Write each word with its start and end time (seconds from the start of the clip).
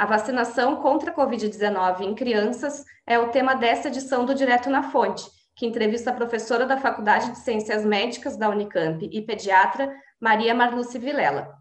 A 0.00 0.06
vacinação 0.06 0.76
contra 0.76 1.10
a 1.10 1.14
Covid-19 1.14 2.00
em 2.00 2.14
crianças 2.14 2.86
é 3.06 3.18
o 3.18 3.28
tema 3.28 3.54
desta 3.54 3.88
edição 3.88 4.24
do 4.24 4.34
Direto 4.34 4.70
na 4.70 4.84
Fonte, 4.84 5.30
que 5.54 5.66
entrevista 5.66 6.08
a 6.08 6.14
professora 6.14 6.64
da 6.64 6.78
Faculdade 6.78 7.32
de 7.32 7.38
Ciências 7.40 7.84
Médicas 7.84 8.34
da 8.34 8.48
Unicamp 8.48 9.06
e 9.12 9.20
pediatra 9.20 9.92
Maria 10.18 10.54
Marluce 10.54 10.98
Vilela. 10.98 11.54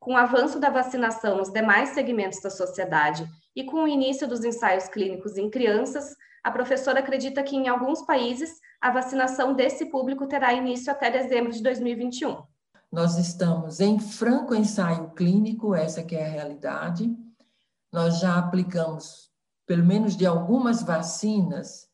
Com 0.00 0.14
o 0.14 0.16
avanço 0.16 0.58
da 0.58 0.70
vacinação 0.70 1.36
nos 1.36 1.52
demais 1.52 1.90
segmentos 1.90 2.40
da 2.42 2.50
sociedade 2.50 3.28
e 3.54 3.62
com 3.62 3.84
o 3.84 3.88
início 3.88 4.26
dos 4.26 4.44
ensaios 4.44 4.88
clínicos 4.88 5.38
em 5.38 5.48
crianças, 5.48 6.16
a 6.42 6.50
professora 6.50 6.98
acredita 6.98 7.44
que 7.44 7.54
em 7.54 7.68
alguns 7.68 8.02
países 8.02 8.58
a 8.80 8.90
vacinação 8.90 9.54
desse 9.54 9.86
público 9.86 10.26
terá 10.26 10.52
início 10.52 10.90
até 10.90 11.12
dezembro 11.12 11.52
de 11.52 11.62
2021. 11.62 12.38
Nós 12.90 13.16
estamos 13.18 13.78
em 13.78 14.00
franco 14.00 14.52
ensaio 14.52 15.10
clínico, 15.10 15.76
essa 15.76 16.02
que 16.02 16.16
é 16.16 16.26
a 16.26 16.28
realidade. 16.28 17.08
Nós 17.94 18.18
já 18.18 18.36
aplicamos, 18.36 19.30
pelo 19.64 19.84
menos 19.84 20.16
de 20.16 20.26
algumas 20.26 20.82
vacinas, 20.82 21.88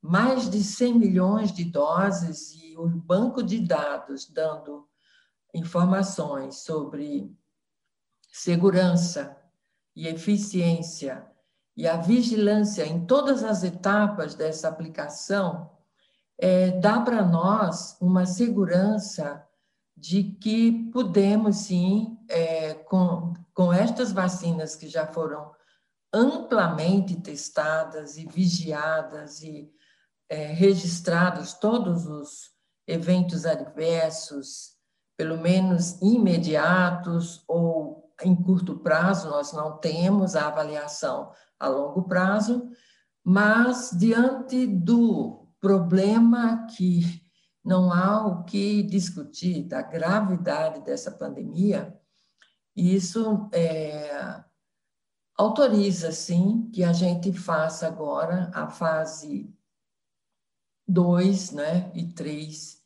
mais 0.00 0.48
de 0.48 0.64
100 0.64 0.98
milhões 0.98 1.52
de 1.52 1.64
doses 1.64 2.54
e 2.54 2.74
o 2.78 2.88
banco 2.88 3.42
de 3.42 3.60
dados 3.60 4.24
dando 4.24 4.88
informações 5.54 6.62
sobre 6.62 7.30
segurança 8.32 9.36
e 9.94 10.08
eficiência 10.08 11.30
e 11.76 11.86
a 11.86 11.98
vigilância 11.98 12.86
em 12.86 13.04
todas 13.04 13.44
as 13.44 13.62
etapas 13.64 14.34
dessa 14.34 14.66
aplicação 14.66 15.70
é, 16.38 16.70
dá 16.70 17.02
para 17.02 17.22
nós 17.22 17.98
uma 18.00 18.24
segurança 18.24 19.46
de 19.94 20.22
que 20.22 20.90
podemos 20.90 21.56
sim, 21.56 22.18
é, 22.30 22.72
com, 22.72 23.34
com 23.54 23.72
estas 23.72 24.12
vacinas 24.12 24.74
que 24.74 24.88
já 24.88 25.06
foram 25.06 25.52
amplamente 26.12 27.20
testadas 27.20 28.16
e 28.16 28.26
vigiadas 28.26 29.40
e 29.42 29.70
é, 30.28 30.46
registrados 30.46 31.54
todos 31.54 32.06
os 32.06 32.50
eventos 32.86 33.46
adversos, 33.46 34.74
pelo 35.16 35.38
menos 35.38 36.00
imediatos 36.02 37.44
ou 37.48 38.12
em 38.22 38.34
curto 38.34 38.78
prazo, 38.78 39.28
nós 39.28 39.52
não 39.52 39.78
temos 39.78 40.36
a 40.36 40.46
avaliação 40.46 41.32
a 41.58 41.68
longo 41.68 42.04
prazo, 42.04 42.68
mas 43.24 43.90
diante 43.92 44.66
do 44.66 45.48
problema 45.60 46.66
que 46.76 47.22
não 47.64 47.92
há 47.92 48.26
o 48.26 48.44
que 48.44 48.82
discutir, 48.82 49.64
da 49.66 49.80
gravidade 49.80 50.80
dessa 50.84 51.10
pandemia, 51.10 51.98
isso 52.74 53.48
é, 53.52 54.44
autoriza, 55.36 56.12
sim, 56.12 56.70
que 56.72 56.82
a 56.82 56.92
gente 56.92 57.32
faça 57.32 57.86
agora 57.86 58.50
a 58.54 58.68
fase 58.68 59.52
2 60.86 61.52
né, 61.52 61.92
e 61.94 62.12
3 62.12 62.82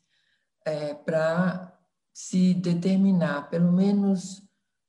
é, 0.65 0.93
para 0.93 1.77
se 2.13 2.53
determinar 2.53 3.49
pelo 3.49 3.71
menos 3.71 4.41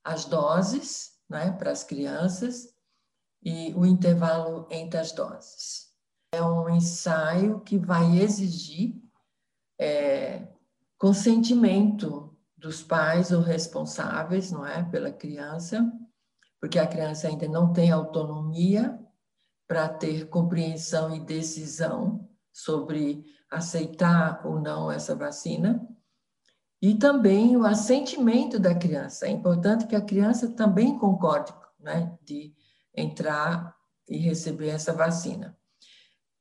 as 0.03 0.25
doses 0.25 1.19
né, 1.29 1.51
para 1.51 1.71
as 1.71 1.83
crianças 1.83 2.73
e 3.43 3.73
o 3.73 3.85
intervalo 3.85 4.67
entre 4.69 4.99
as 4.99 5.11
doses. 5.11 5.91
É 6.31 6.41
um 6.41 6.69
ensaio 6.69 7.59
que 7.61 7.77
vai 7.77 8.19
exigir 8.19 9.01
é, 9.79 10.47
consentimento 10.97 12.30
dos 12.61 12.83
pais 12.83 13.31
ou 13.31 13.41
responsáveis, 13.41 14.51
não 14.51 14.65
é, 14.65 14.83
pela 14.83 15.11
criança, 15.11 15.91
porque 16.59 16.77
a 16.77 16.85
criança 16.85 17.27
ainda 17.27 17.47
não 17.47 17.73
tem 17.73 17.91
autonomia 17.91 18.99
para 19.67 19.89
ter 19.89 20.29
compreensão 20.29 21.15
e 21.15 21.19
decisão 21.19 22.29
sobre 22.53 23.25
aceitar 23.49 24.45
ou 24.45 24.61
não 24.61 24.91
essa 24.91 25.15
vacina. 25.15 25.85
E 26.79 26.95
também 26.95 27.57
o 27.57 27.65
assentimento 27.65 28.59
da 28.59 28.75
criança. 28.75 29.25
É 29.25 29.29
importante 29.29 29.87
que 29.87 29.95
a 29.95 30.01
criança 30.01 30.49
também 30.49 30.97
concorde 30.99 31.53
né, 31.79 32.15
de 32.23 32.53
entrar 32.95 33.75
e 34.07 34.17
receber 34.17 34.69
essa 34.69 34.93
vacina. 34.93 35.57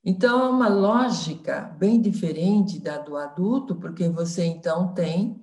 Então, 0.04 0.40
é 0.44 0.48
uma 0.48 0.68
lógica 0.68 1.62
bem 1.78 2.00
diferente 2.00 2.78
da 2.78 2.98
do 2.98 3.16
adulto, 3.16 3.76
porque 3.76 4.08
você 4.08 4.44
então 4.44 4.92
tem 4.94 5.40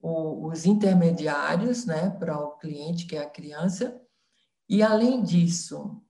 o, 0.00 0.46
os 0.48 0.64
intermediários 0.64 1.84
né, 1.84 2.10
para 2.10 2.38
o 2.38 2.56
cliente, 2.56 3.06
que 3.06 3.16
é 3.16 3.22
a 3.22 3.30
criança, 3.30 4.00
e 4.68 4.82
além 4.82 5.22
disso, 5.22 6.00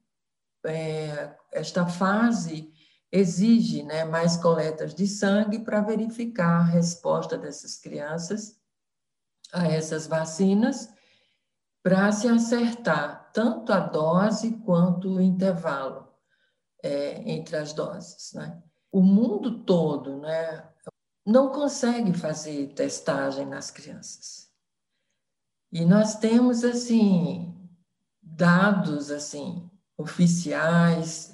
é, 0.64 1.34
esta 1.52 1.86
fase 1.86 2.72
exige 3.10 3.82
né, 3.82 4.04
mais 4.04 4.36
coletas 4.36 4.94
de 4.94 5.06
sangue 5.06 5.58
para 5.60 5.80
verificar 5.80 6.60
a 6.60 6.64
resposta 6.64 7.36
dessas 7.36 7.76
crianças 7.76 8.60
a 9.52 9.66
essas 9.66 10.06
vacinas, 10.06 10.88
para 11.82 12.12
se 12.12 12.28
acertar 12.28 13.32
tanto 13.32 13.72
a 13.72 13.80
dose 13.80 14.58
quanto 14.58 15.08
o 15.08 15.20
intervalo 15.20 16.08
é, 16.82 17.22
entre 17.30 17.56
as 17.56 17.72
doses. 17.72 18.32
Né? 18.34 18.62
O 18.92 19.02
mundo 19.02 19.64
todo 19.64 20.18
né, 20.18 20.69
não 21.30 21.50
consegue 21.50 22.12
fazer 22.12 22.74
testagem 22.74 23.46
nas 23.46 23.70
crianças. 23.70 24.50
E 25.72 25.84
nós 25.84 26.16
temos, 26.16 26.64
assim, 26.64 27.54
dados, 28.20 29.10
assim, 29.10 29.70
oficiais, 29.96 31.32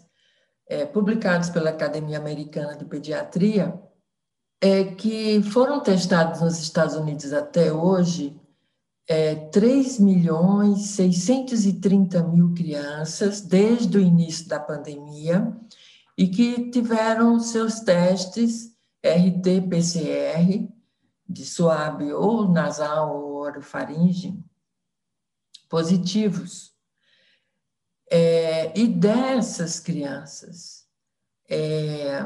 é, 0.69 0.85
publicados 0.85 1.49
pela 1.49 1.71
Academia 1.71 2.19
Americana 2.19 2.77
de 2.77 2.85
Pediatria, 2.85 3.81
é, 4.61 4.85
que 4.85 5.43
foram 5.43 5.81
testados 5.81 6.41
nos 6.41 6.59
Estados 6.59 6.95
Unidos 6.95 7.33
até 7.33 7.73
hoje 7.73 8.39
é, 9.09 9.35
3 9.35 10.01
milhões 10.01 10.89
630 10.91 12.23
mil 12.25 12.53
crianças 12.55 13.41
desde 13.41 13.97
o 13.97 14.01
início 14.01 14.49
da 14.49 14.59
pandemia 14.59 15.57
e 16.19 16.27
que 16.27 16.71
tiveram 16.71 17.39
seus 17.39 17.81
testes 17.81 18.76
RT-PCR 19.03 20.69
de 21.29 21.45
suave 21.45 22.13
ou 22.13 22.49
nasal 22.49 23.17
ou 23.17 23.35
orofaringe 23.37 24.39
positivos. 25.69 26.75
É, 28.09 28.79
e 28.79 28.87
dessas 28.87 29.81
crianças, 29.81 30.87
é, 31.51 32.21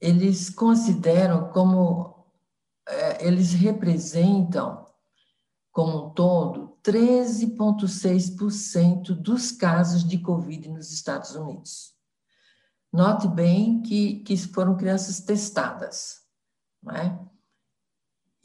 eles 0.00 0.48
consideram 0.48 1.50
como 1.50 2.12
é, 2.88 3.26
eles 3.26 3.52
representam, 3.52 4.86
como 5.70 6.06
um 6.06 6.10
todo, 6.10 6.78
13,6% 6.82 9.14
dos 9.14 9.52
casos 9.52 10.02
de 10.04 10.18
Covid 10.18 10.68
nos 10.68 10.92
Estados 10.92 11.34
Unidos. 11.34 11.91
Note 12.92 13.26
bem 13.26 13.80
que, 13.82 14.20
que 14.20 14.36
foram 14.36 14.76
crianças 14.76 15.20
testadas, 15.20 16.20
não 16.82 16.94
é? 16.94 17.18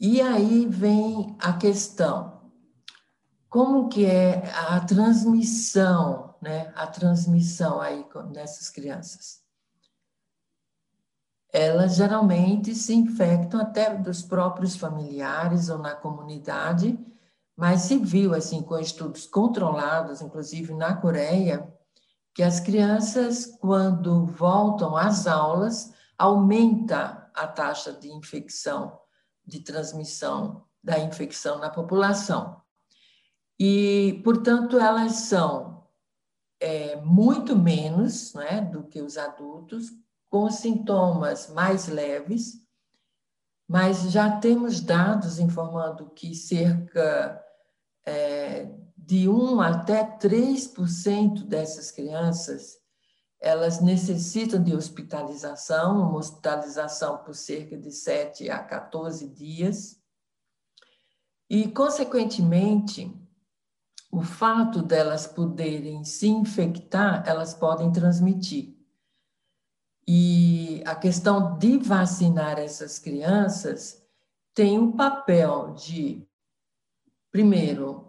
E 0.00 0.20
aí 0.20 0.66
vem 0.66 1.36
a 1.40 1.52
questão, 1.52 2.50
como 3.48 3.88
que 3.88 4.06
é 4.06 4.48
a 4.54 4.80
transmissão 4.80 6.28
né, 6.40 6.72
a 6.74 6.86
transmissão 6.86 7.80
aí 7.80 8.06
nessas 8.30 8.70
crianças. 8.70 9.42
Elas 11.52 11.96
geralmente 11.96 12.74
se 12.74 12.94
infectam 12.94 13.60
até 13.60 13.94
dos 13.96 14.22
próprios 14.22 14.76
familiares 14.76 15.68
ou 15.68 15.78
na 15.78 15.94
comunidade, 15.94 16.98
mas 17.56 17.82
se 17.82 17.96
viu 17.98 18.34
assim 18.34 18.62
com 18.62 18.78
estudos 18.78 19.26
controlados, 19.26 20.20
inclusive 20.20 20.74
na 20.74 20.94
Coreia, 20.94 21.66
que 22.38 22.42
as 22.44 22.60
crianças 22.60 23.46
quando 23.60 24.24
voltam 24.24 24.96
às 24.96 25.26
aulas 25.26 25.92
aumenta 26.16 27.28
a 27.34 27.48
taxa 27.48 27.92
de 27.92 28.12
infecção, 28.12 28.96
de 29.44 29.58
transmissão 29.58 30.64
da 30.80 31.00
infecção 31.00 31.58
na 31.58 31.68
população. 31.68 32.62
E, 33.58 34.20
portanto, 34.22 34.78
elas 34.78 35.14
são 35.14 35.84
é, 36.60 36.94
muito 37.00 37.56
menos 37.56 38.32
né, 38.34 38.60
do 38.60 38.84
que 38.84 39.02
os 39.02 39.18
adultos, 39.18 39.90
com 40.30 40.48
sintomas 40.48 41.48
mais 41.48 41.88
leves, 41.88 42.64
mas 43.66 44.12
já 44.12 44.38
temos 44.38 44.80
dados 44.80 45.40
informando 45.40 46.08
que 46.10 46.36
cerca 46.36 47.44
é, 48.06 48.72
de 49.08 49.26
1 49.26 49.58
até 49.62 50.04
3% 50.18 51.44
dessas 51.44 51.90
crianças 51.90 52.76
elas 53.40 53.80
necessitam 53.80 54.62
de 54.62 54.74
hospitalização, 54.74 56.00
uma 56.02 56.18
hospitalização 56.18 57.18
por 57.18 57.34
cerca 57.34 57.78
de 57.78 57.90
7 57.90 58.50
a 58.50 58.62
14 58.62 59.28
dias. 59.28 59.98
E, 61.48 61.68
consequentemente, 61.68 63.10
o 64.10 64.22
fato 64.22 64.82
delas 64.82 65.26
poderem 65.26 66.04
se 66.04 66.28
infectar, 66.28 67.22
elas 67.26 67.54
podem 67.54 67.92
transmitir. 67.92 68.76
E 70.06 70.82
a 70.84 70.94
questão 70.94 71.56
de 71.56 71.78
vacinar 71.78 72.58
essas 72.58 72.98
crianças 72.98 74.02
tem 74.52 74.78
um 74.78 74.92
papel 74.92 75.74
de, 75.74 76.26
primeiro, 77.30 78.07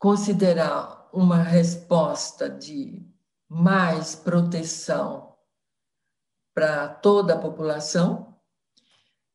considerar 0.00 1.10
uma 1.12 1.42
resposta 1.42 2.48
de 2.48 3.06
mais 3.46 4.14
proteção 4.14 5.34
para 6.54 6.88
toda 6.88 7.34
a 7.34 7.38
população 7.38 8.34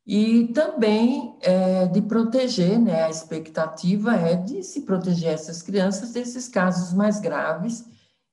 e 0.03 0.47
também 0.47 1.37
é, 1.41 1.85
de 1.85 2.01
proteger, 2.01 2.79
né? 2.79 3.03
A 3.03 3.09
expectativa 3.11 4.15
é 4.15 4.35
de 4.35 4.63
se 4.63 4.81
proteger 4.81 5.33
essas 5.33 5.61
crianças 5.61 6.13
desses 6.13 6.47
casos 6.47 6.91
mais 6.93 7.19
graves 7.19 7.85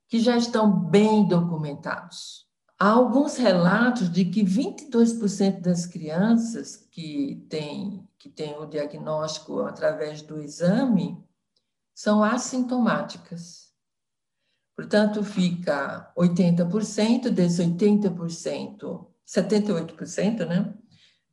que 0.07 0.19
já 0.19 0.35
estão 0.35 0.71
bem 0.71 1.27
documentados. 1.27 2.47
Há 2.79 2.89
alguns 2.89 3.37
relatos 3.37 4.11
de 4.11 4.25
que 4.25 4.43
22% 4.43 5.61
das 5.61 5.85
crianças 5.85 6.75
que 6.75 7.45
têm, 7.47 8.07
que 8.17 8.29
têm 8.29 8.57
o 8.57 8.65
diagnóstico 8.65 9.61
através 9.61 10.23
do 10.23 10.41
exame 10.41 11.23
são 11.93 12.23
assintomáticas. 12.23 13.71
Portanto, 14.75 15.23
fica 15.23 16.11
80%, 16.17 17.29
desses 17.29 17.59
80%, 17.59 19.07
78%, 19.25 20.45
né? 20.47 20.73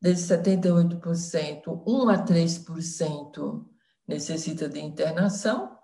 Desses 0.01 0.27
78%, 0.29 1.83
1 1.87 2.09
a 2.09 2.25
3% 2.25 3.67
necessita 4.07 4.69
de 4.69 4.81
internação 4.81 5.79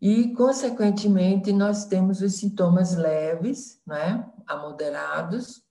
e, 0.00 0.34
consequentemente, 0.34 1.52
nós 1.52 1.86
temos 1.86 2.20
os 2.20 2.34
sintomas 2.34 2.94
leves, 2.94 3.80
né, 3.86 4.30
a 4.46 4.56
moderados, 4.56 5.62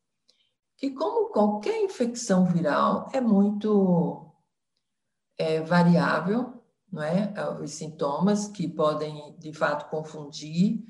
que, 0.78 0.90
como 0.92 1.30
qualquer 1.30 1.84
infecção 1.84 2.46
viral, 2.46 3.10
é 3.14 3.22
muito 3.22 4.34
é, 5.38 5.62
variável, 5.62 6.63
não 6.94 7.02
é? 7.02 7.34
Os 7.60 7.72
sintomas 7.72 8.48
que 8.48 8.68
podem, 8.68 9.36
de 9.40 9.52
fato, 9.52 9.90
confundir. 9.90 10.84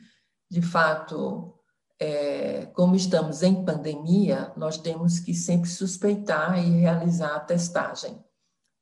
De 0.51 0.61
fato, 0.61 1.57
é, 1.97 2.65
como 2.73 2.93
estamos 2.93 3.41
em 3.41 3.63
pandemia, 3.63 4.51
nós 4.57 4.77
temos 4.77 5.17
que 5.17 5.33
sempre 5.33 5.69
suspeitar 5.69 6.59
e 6.59 6.81
realizar 6.81 7.37
a 7.37 7.39
testagem. 7.39 8.21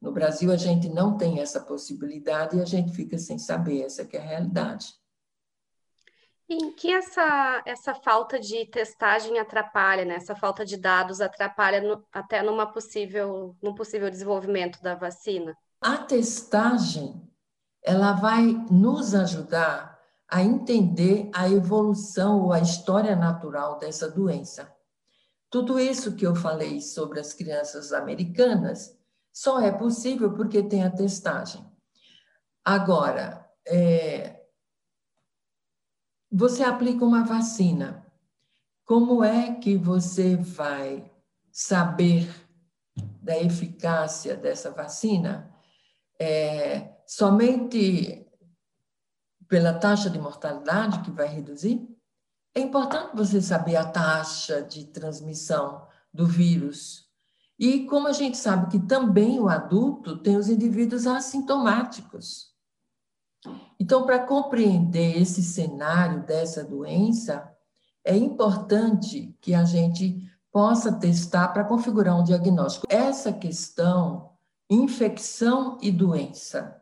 No 0.01 0.11
Brasil, 0.11 0.51
a 0.51 0.57
gente 0.57 0.89
não 0.89 1.15
tem 1.15 1.39
essa 1.39 1.61
possibilidade 1.61 2.57
e 2.57 2.61
a 2.61 2.65
gente 2.65 2.91
fica 2.91 3.19
sem 3.19 3.37
saber, 3.37 3.83
essa 3.83 4.01
é 4.01 4.17
a 4.17 4.21
realidade. 4.21 4.87
Em 6.49 6.73
que 6.73 6.91
essa, 6.91 7.61
essa 7.67 7.93
falta 7.93 8.39
de 8.39 8.65
testagem 8.65 9.37
atrapalha, 9.37 10.03
né? 10.03 10.15
essa 10.15 10.35
falta 10.35 10.65
de 10.65 10.75
dados 10.75 11.21
atrapalha 11.21 11.81
no, 11.81 12.03
até 12.11 12.41
numa 12.41 12.65
possível, 12.65 13.55
num 13.61 13.75
possível 13.75 14.09
desenvolvimento 14.09 14.81
da 14.81 14.95
vacina? 14.95 15.55
A 15.81 15.97
testagem 15.97 17.27
ela 17.83 18.13
vai 18.13 18.43
nos 18.69 19.15
ajudar 19.15 19.99
a 20.29 20.43
entender 20.43 21.29
a 21.33 21.49
evolução 21.49 22.43
ou 22.43 22.53
a 22.53 22.59
história 22.59 23.15
natural 23.15 23.79
dessa 23.79 24.09
doença. 24.09 24.71
Tudo 25.49 25.79
isso 25.79 26.15
que 26.15 26.25
eu 26.25 26.35
falei 26.35 26.79
sobre 26.79 27.19
as 27.19 27.33
crianças 27.33 27.91
americanas 27.91 28.97
só 29.33 29.59
é 29.59 29.71
possível 29.71 30.33
porque 30.33 30.61
tem 30.61 30.83
a 30.83 30.91
testagem. 30.91 31.65
Agora, 32.63 33.49
é, 33.67 34.39
você 36.31 36.63
aplica 36.63 37.03
uma 37.03 37.25
vacina. 37.25 38.05
Como 38.85 39.23
é 39.23 39.55
que 39.55 39.75
você 39.75 40.37
vai 40.37 41.11
saber 41.51 42.29
da 43.21 43.37
eficácia 43.37 44.37
dessa 44.37 44.71
vacina? 44.71 45.50
É, 46.23 46.97
somente 47.07 48.27
pela 49.47 49.73
taxa 49.73 50.07
de 50.07 50.19
mortalidade 50.19 51.01
que 51.01 51.09
vai 51.09 51.27
reduzir? 51.27 51.89
É 52.53 52.59
importante 52.59 53.15
você 53.15 53.41
saber 53.41 53.75
a 53.75 53.85
taxa 53.85 54.61
de 54.61 54.85
transmissão 54.85 55.87
do 56.13 56.27
vírus 56.27 57.09
e 57.57 57.85
como 57.85 58.07
a 58.07 58.11
gente 58.11 58.37
sabe 58.37 58.69
que 58.69 58.87
também 58.87 59.39
o 59.39 59.49
adulto 59.49 60.17
tem 60.17 60.37
os 60.37 60.47
indivíduos 60.47 61.07
assintomáticos. 61.07 62.51
Então, 63.79 64.05
para 64.05 64.19
compreender 64.19 65.19
esse 65.19 65.41
cenário 65.41 66.23
dessa 66.23 66.63
doença, 66.63 67.51
é 68.05 68.15
importante 68.15 69.35
que 69.41 69.55
a 69.55 69.63
gente 69.63 70.27
possa 70.51 70.91
testar 70.91 71.47
para 71.47 71.63
configurar 71.63 72.19
um 72.19 72.23
diagnóstico. 72.23 72.85
Essa 72.89 73.33
questão, 73.33 74.30
infecção 74.71 75.77
e 75.81 75.91
doença, 75.91 76.81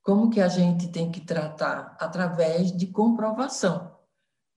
como 0.00 0.30
que 0.30 0.40
a 0.40 0.46
gente 0.46 0.88
tem 0.88 1.10
que 1.10 1.20
tratar? 1.20 1.96
Através 1.98 2.70
de 2.70 2.86
comprovação. 2.86 3.98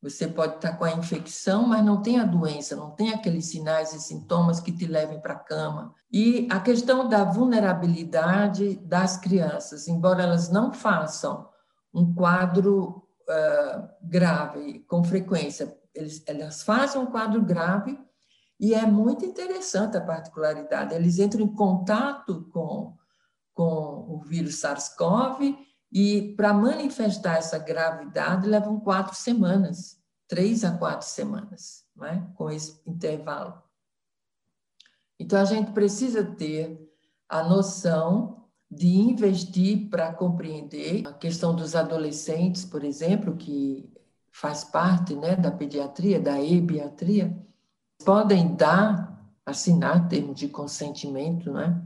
Você 0.04 0.28
pode 0.28 0.56
estar 0.56 0.78
com 0.78 0.84
a 0.84 0.92
infecção, 0.92 1.66
mas 1.66 1.84
não 1.84 2.02
tem 2.02 2.20
a 2.20 2.26
doença, 2.26 2.76
não 2.76 2.92
tem 2.92 3.12
aqueles 3.12 3.46
sinais 3.50 3.94
e 3.94 4.00
sintomas 4.00 4.60
que 4.60 4.72
te 4.72 4.86
levem 4.86 5.20
para 5.20 5.34
a 5.34 5.40
cama. 5.40 5.96
E 6.12 6.48
a 6.52 6.60
questão 6.60 7.08
da 7.08 7.24
vulnerabilidade 7.24 8.76
das 8.86 9.18
crianças, 9.18 9.88
embora 9.88 10.24
elas 10.24 10.50
não 10.50 10.74
façam 10.74 11.50
um 11.94 12.14
quadro 12.14 13.08
uh, 13.30 13.90
grave 14.02 14.80
com 14.82 15.04
frequência, 15.04 15.76
eles, 15.96 16.22
elas 16.28 16.64
fazem 16.64 17.02
um 17.02 17.06
quadro 17.06 17.42
grave 17.42 17.98
e 18.60 18.74
é 18.74 18.86
muito 18.86 19.26
interessante 19.26 19.98
a 19.98 20.02
particularidade. 20.02 20.94
Eles 20.94 21.20
entram 21.20 21.44
em 21.44 21.54
contato 21.54 22.50
com, 22.52 22.96
com 23.54 24.06
o 24.10 24.22
vírus 24.26 24.56
SARS-CoV 24.62 25.58
e 25.92 26.34
para 26.36 26.54
manifestar 26.54 27.38
essa 27.38 27.60
gravidade 27.60 28.48
levam 28.48 28.80
quatro 28.80 29.16
semanas, 29.16 29.98
três 30.28 30.64
a 30.64 30.78
quatro 30.78 31.08
semanas, 31.08 31.86
é? 32.04 32.22
com 32.36 32.50
esse 32.50 32.82
intervalo. 32.86 33.62
Então 35.20 35.40
a 35.40 35.46
gente 35.46 35.72
precisa 35.72 36.24
ter 36.24 36.80
a 37.30 37.44
noção 37.44 38.44
de 38.70 38.88
investir 38.88 39.90
para 39.90 40.12
compreender 40.14 41.08
a 41.08 41.14
questão 41.14 41.56
dos 41.56 41.76
adolescentes, 41.76 42.66
por 42.66 42.84
exemplo, 42.84 43.38
que 43.38 43.92
faz 44.32 44.64
parte 44.64 45.16
né, 45.16 45.36
da 45.36 45.52
pediatria, 45.52 46.20
da 46.20 46.42
ebiatria, 46.42 47.38
podem 48.04 48.56
dar, 48.56 49.20
assinar 49.46 50.08
termo 50.08 50.34
de 50.34 50.48
consentimento, 50.48 51.52
né? 51.52 51.82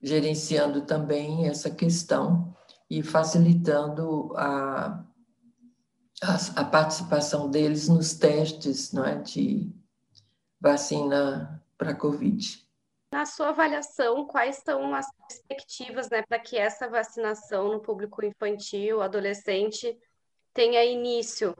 gerenciando 0.00 0.82
também 0.82 1.48
essa 1.48 1.70
questão 1.70 2.54
e 2.88 3.02
facilitando 3.02 4.32
a, 4.36 5.04
a, 6.22 6.60
a 6.60 6.64
participação 6.64 7.50
deles 7.50 7.88
nos 7.88 8.14
testes 8.14 8.92
não 8.92 9.04
é, 9.04 9.16
de 9.16 9.72
vacina 10.60 11.62
para 11.76 11.94
Covid. 11.94 12.66
Na 13.12 13.24
sua 13.24 13.48
avaliação, 13.48 14.26
quais 14.26 14.56
são 14.64 14.94
as 14.94 15.06
perspectivas 15.16 16.10
né, 16.10 16.22
para 16.22 16.38
que 16.38 16.56
essa 16.56 16.88
vacinação 16.88 17.72
no 17.72 17.80
público 17.80 18.24
infantil, 18.24 19.00
adolescente, 19.00 19.98
tenha 20.52 20.84
início 20.84 21.54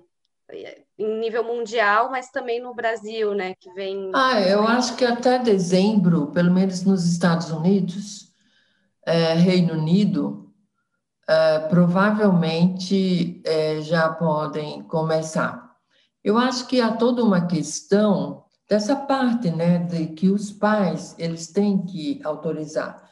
em 0.98 1.20
nível 1.20 1.44
mundial, 1.44 2.10
mas 2.10 2.30
também 2.30 2.60
no 2.60 2.74
Brasil, 2.74 3.34
né, 3.34 3.54
que 3.54 3.70
vem... 3.72 4.10
Ah, 4.14 4.40
eu 4.40 4.66
acho 4.66 4.96
que 4.96 5.04
até 5.04 5.38
dezembro, 5.38 6.28
pelo 6.28 6.50
menos 6.50 6.82
nos 6.82 7.04
Estados 7.04 7.50
Unidos, 7.50 8.32
é, 9.06 9.34
Reino 9.34 9.74
Unido, 9.74 10.52
é, 11.28 11.58
provavelmente 11.60 13.42
é, 13.44 13.80
já 13.82 14.08
podem 14.08 14.82
começar. 14.84 15.76
Eu 16.24 16.38
acho 16.38 16.66
que 16.66 16.80
há 16.80 16.92
toda 16.92 17.22
uma 17.22 17.46
questão 17.46 18.44
dessa 18.68 18.96
parte, 18.96 19.50
né, 19.50 19.78
de 19.78 20.08
que 20.08 20.28
os 20.28 20.50
pais 20.50 21.14
eles 21.18 21.48
têm 21.48 21.84
que 21.84 22.20
autorizar. 22.24 23.08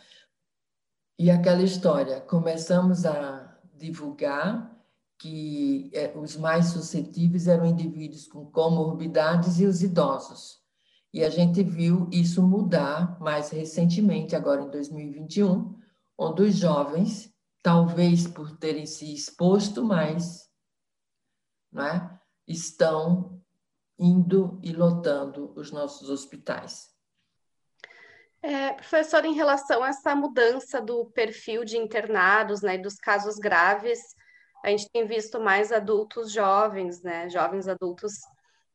E 1.19 1.31
aquela 1.31 1.63
história, 1.63 2.21
começamos 2.21 3.07
a 3.07 3.57
divulgar 3.75 4.76
que 5.19 5.91
é, 5.95 6.13
os 6.17 6.37
mais 6.37 6.67
suscetíveis 6.67 7.49
eram 7.49 7.67
indivíduos 7.67 8.27
com 8.27 8.47
comorbidades 8.47 9.59
e 9.59 9.67
os 9.67 9.83
idosos. 9.83 10.61
E 11.13 11.25
a 11.25 11.31
gente 11.31 11.63
viu 11.63 12.09
isso 12.13 12.43
mudar 12.43 13.19
mais 13.21 13.51
recentemente, 13.51 14.37
agora 14.37 14.63
em 14.63 14.71
2021, 14.71 15.75
onde 16.19 16.43
os 16.43 16.57
jovens, 16.57 17.33
talvez 17.63 18.27
por 18.27 18.57
terem 18.59 18.85
se 18.85 19.15
exposto 19.15 19.83
mais, 19.83 20.51
é, 21.75 22.11
estão 22.47 23.41
indo 23.99 24.61
e 24.63 24.73
lotando 24.73 25.53
os 25.57 25.73
nossos 25.73 26.11
hospitais. 26.11 26.95
É, 28.43 28.75
professor, 28.75 29.25
em 29.25 29.35
relação 29.35 29.83
a 29.83 29.89
essa 29.89 30.15
mudança 30.15 30.81
do 30.81 31.07
perfil 31.07 31.65
de 31.65 31.77
internados, 31.77 32.63
né, 32.63 32.79
dos 32.79 32.97
casos 32.97 33.37
graves, 33.37 34.15
a 34.67 34.71
gente 34.71 34.91
tem 34.91 35.07
visto 35.07 35.39
mais 35.39 35.71
adultos 35.71 36.33
jovens, 36.33 37.01
né, 37.01 37.31
jovens 37.31 37.69
adultos 37.69 38.15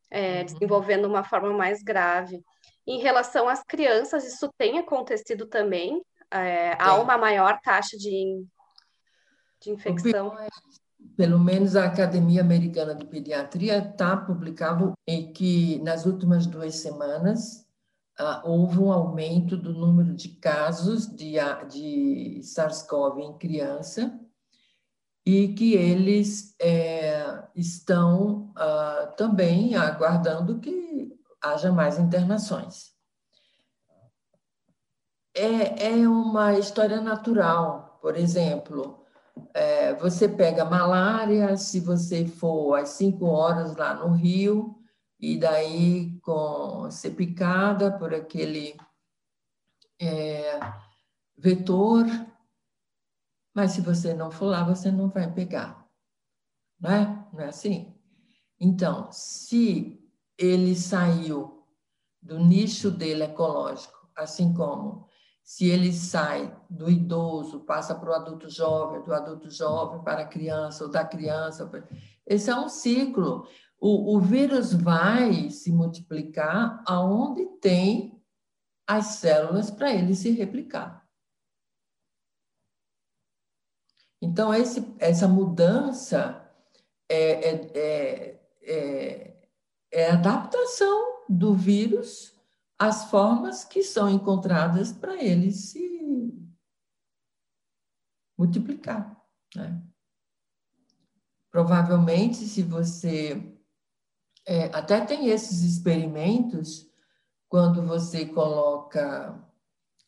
é, 0.10 0.40
uhum. 0.40 0.46
desenvolvendo 0.46 1.06
uma 1.06 1.22
forma 1.22 1.52
mais 1.52 1.84
grave. 1.84 2.42
Em 2.88 3.02
relação 3.02 3.50
às 3.50 3.62
crianças, 3.62 4.26
isso 4.26 4.50
tem 4.58 4.80
acontecido 4.80 5.46
também? 5.46 6.02
É, 6.32 6.82
há 6.82 6.96
uma 6.96 7.18
maior 7.18 7.60
taxa 7.62 7.98
de, 7.98 8.46
de 9.62 9.72
infecção? 9.72 10.34
Pelo 11.18 11.38
menos 11.38 11.76
a 11.76 11.88
Academia 11.88 12.40
Americana 12.40 12.96
de 12.96 13.06
Pediatria 13.06 13.80
está 13.80 14.16
publicado 14.16 14.94
em 15.06 15.34
que 15.34 15.78
nas 15.80 16.06
últimas 16.06 16.48
duas 16.48 16.76
semanas 16.76 17.68
ah, 18.18 18.42
houve 18.46 18.80
um 18.80 18.94
aumento 18.94 19.58
do 19.58 19.74
número 19.74 20.14
de 20.14 20.30
casos 20.30 21.06
de, 21.08 21.34
de 21.70 22.40
SARS-CoV 22.44 23.20
em 23.20 23.38
criança 23.38 24.18
e 25.26 25.50
que 25.54 25.74
eles 25.74 26.56
é, 26.60 27.44
estão 27.56 28.52
ah, 28.56 29.14
também 29.18 29.76
aguardando 29.76 30.60
que 30.60 31.16
haja 31.42 31.72
mais 31.72 32.00
internações. 32.00 32.92
É, 35.34 35.92
é 35.92 36.08
uma 36.08 36.58
história 36.58 37.00
natural, 37.00 38.00
por 38.02 38.18
exemplo, 38.18 39.06
é, 39.54 39.94
você 39.96 40.28
pega 40.28 40.66
malária, 40.66 41.56
se 41.56 41.80
você 41.80 42.26
for 42.26 42.76
às 42.76 42.90
cinco 42.90 43.26
horas 43.26 43.76
lá 43.76 43.94
no 43.94 44.14
Rio, 44.14 44.78
e 45.20 45.38
daí 45.38 46.20
com 46.22 46.90
ser 46.90 47.12
picada 47.12 47.92
por 47.92 48.14
aquele 48.14 48.76
é, 50.00 50.60
vetor, 51.38 52.06
mas 53.54 53.72
se 53.72 53.82
você 53.82 54.14
não 54.14 54.32
for 54.32 54.46
lá, 54.46 54.64
você 54.64 54.92
não 54.92 55.10
vai 55.10 55.32
pegar, 55.32 55.88
não 56.80 56.92
é? 56.92 57.28
Não 57.34 57.40
é 57.42 57.48
assim? 57.48 57.94
Então, 58.60 59.10
se 59.12 60.00
ele 60.38 60.76
saiu 60.76 61.66
do 62.22 62.40
nicho 62.40 62.92
dele 62.92 63.24
ecológico, 63.24 64.10
assim 64.16 64.54
como 64.54 65.08
se 65.44 65.68
ele 65.68 65.92
sai 65.92 66.56
do 66.70 66.90
idoso, 66.90 67.62
passa 67.62 67.96
para 67.96 68.10
o 68.10 68.14
adulto 68.14 68.50
jovem, 68.50 69.04
do 69.04 69.14
adulto 69.14 69.50
jovem 69.50 70.02
para 70.04 70.22
a 70.22 70.28
criança, 70.28 70.86
ou 70.86 70.92
da 70.92 71.04
criança. 71.04 71.70
Esse 72.26 72.50
é 72.50 72.56
um 72.56 72.70
ciclo. 72.70 73.46
O, 73.80 74.16
o 74.16 74.20
vírus 74.22 74.74
vai 74.74 75.50
se 75.50 75.72
multiplicar 75.72 76.82
aonde 76.88 77.46
tem 77.60 78.22
as 78.88 79.06
células 79.16 79.72
para 79.72 79.94
ele 79.94 80.14
se 80.14 80.32
replicar. 80.32 81.01
Então, 84.22 84.54
esse, 84.54 84.86
essa 85.00 85.28
mudança 85.28 86.48
é, 87.10 87.50
é, 87.50 87.72
é, 87.74 88.42
é, 88.62 89.48
é 89.92 90.12
adaptação 90.12 91.26
do 91.28 91.56
vírus 91.56 92.40
às 92.78 93.06
formas 93.06 93.64
que 93.64 93.82
são 93.84 94.10
encontradas 94.10 94.92
para 94.92 95.22
ele 95.22 95.52
se 95.52 95.82
multiplicar. 98.38 99.20
Né? 99.56 99.82
Provavelmente, 101.50 102.38
se 102.38 102.64
você 102.64 103.58
é, 104.46 104.66
até 104.76 105.06
tem 105.06 105.28
esses 105.28 105.62
experimentos 105.64 106.90
quando 107.48 107.86
você 107.86 108.26
coloca 108.26 109.38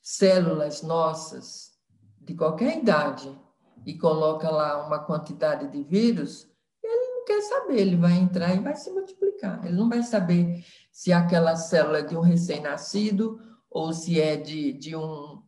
células 0.01 0.81
nossas 0.81 1.77
de 2.21 2.33
qualquer 2.33 2.77
idade 2.77 3.42
e 3.85 3.97
coloca 3.97 4.49
lá 4.49 4.85
uma 4.85 4.99
quantidade 4.99 5.67
de 5.67 5.83
vírus, 5.83 6.47
ele 6.83 7.15
não 7.15 7.25
quer 7.25 7.41
saber, 7.41 7.79
ele 7.79 7.95
vai 7.95 8.13
entrar 8.13 8.55
e 8.55 8.59
vai 8.59 8.75
se 8.75 8.91
multiplicar. 8.91 9.65
Ele 9.65 9.75
não 9.75 9.89
vai 9.89 10.03
saber 10.03 10.65
se 10.91 11.11
aquela 11.11 11.55
célula 11.55 11.99
é 11.99 12.03
de 12.03 12.15
um 12.15 12.21
recém-nascido 12.21 13.39
ou 13.69 13.93
se 13.93 14.19
é 14.19 14.35
de, 14.35 14.73
de 14.73 14.95
um 14.95 15.41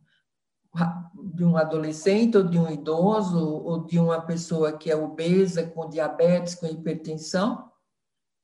de 1.34 1.42
um 1.44 1.56
adolescente 1.56 2.36
ou 2.36 2.42
de 2.42 2.58
um 2.58 2.70
idoso 2.70 3.38
ou 3.38 3.84
de 3.84 3.98
uma 3.98 4.20
pessoa 4.20 4.76
que 4.76 4.90
é 4.90 4.96
obesa, 4.96 5.66
com 5.66 5.88
diabetes, 5.88 6.54
com 6.54 6.66
hipertensão, 6.66 7.70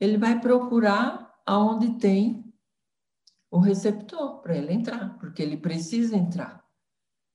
ele 0.00 0.16
vai 0.16 0.40
procurar 0.40 1.30
aonde 1.46 1.98
tem 1.98 2.42
o 3.50 3.58
receptor 3.58 4.40
para 4.40 4.56
ele 4.56 4.72
entrar, 4.72 5.18
porque 5.18 5.42
ele 5.42 5.58
precisa 5.58 6.16
entrar 6.16 6.64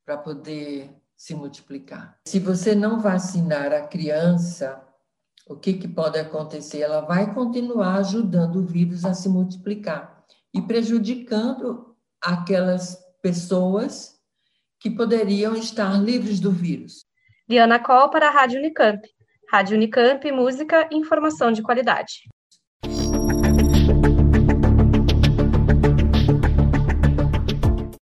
para 0.04 0.18
poder 0.18 0.97
se 1.18 1.34
multiplicar. 1.34 2.20
Se 2.28 2.40
você 2.40 2.76
não 2.76 3.00
vacinar 3.02 3.74
a 3.74 3.88
criança, 3.88 4.82
o 5.48 5.56
que, 5.56 5.74
que 5.74 5.88
pode 5.88 6.20
acontecer? 6.20 6.82
Ela 6.82 7.02
vai 7.02 7.34
continuar 7.34 7.96
ajudando 7.96 8.58
o 8.58 8.66
vírus 8.66 9.04
a 9.04 9.14
se 9.14 9.28
multiplicar 9.28 10.24
e 10.54 10.62
prejudicando 10.62 11.96
aquelas 12.22 12.98
pessoas 13.22 14.16
que 14.80 14.92
poderiam 14.92 15.56
estar 15.56 15.98
livres 15.98 16.40
do 16.40 16.52
vírus. 16.52 17.06
Diana 17.48 17.80
Coll 17.80 18.10
para 18.10 18.28
a 18.28 18.32
Rádio 18.32 18.60
Unicamp. 18.60 19.02
Rádio 19.50 19.76
Unicamp, 19.76 20.32
música 20.32 20.88
e 20.92 20.98
informação 20.98 21.52
de 21.52 21.64
qualidade. 21.64 22.24